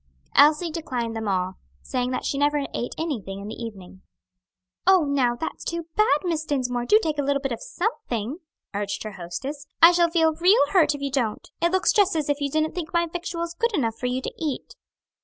Elsie 0.35 0.71
declined 0.71 1.15
them 1.15 1.27
all, 1.27 1.57
saying 1.83 2.09
that 2.09 2.25
she 2.25 2.35
never 2.39 2.65
ate 2.73 2.95
anything 2.97 3.39
in 3.39 3.47
the 3.47 3.63
evening. 3.63 4.01
"Oh, 4.87 5.03
now 5.03 5.35
that's 5.35 5.63
too 5.63 5.85
bad, 5.95 6.07
Miss 6.23 6.43
Dinsmore! 6.43 6.85
do 6.85 6.99
take 7.03 7.19
a 7.19 7.21
little 7.21 7.39
bit 7.39 7.51
of 7.51 7.61
something," 7.61 8.39
urged 8.73 9.03
her 9.03 9.11
hostess; 9.11 9.67
"I 9.79 9.91
shall 9.91 10.09
feel 10.09 10.33
real 10.33 10.65
hurt 10.71 10.95
if 10.95 11.01
you 11.01 11.11
don't; 11.11 11.47
it 11.61 11.71
looks 11.71 11.93
just 11.93 12.15
as 12.15 12.29
if 12.29 12.41
you 12.41 12.49
didn't 12.49 12.73
think 12.73 12.91
my 12.91 13.05
victuals 13.05 13.53
good 13.53 13.75
enough 13.75 13.99
for 13.99 14.07
you 14.07 14.23
to 14.23 14.33
eat." 14.39 14.73